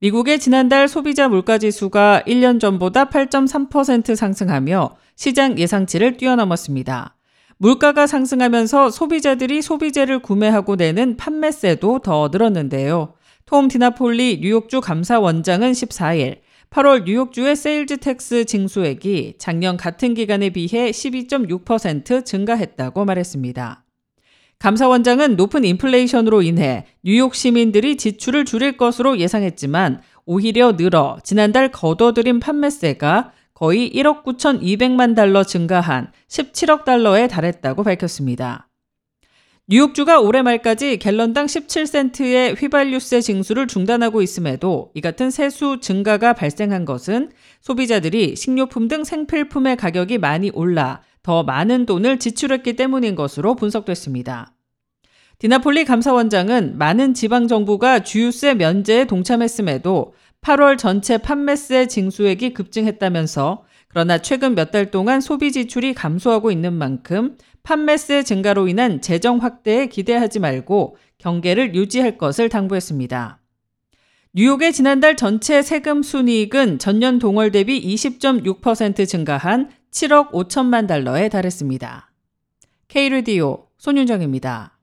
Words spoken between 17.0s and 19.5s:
뉴욕주의 sales tax 징수액이